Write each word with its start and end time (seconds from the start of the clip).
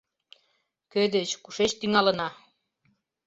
Кӧ 0.91 1.01
деч, 1.15 1.29
кушеч 1.43 1.71
тӱҥалына? 1.79 2.29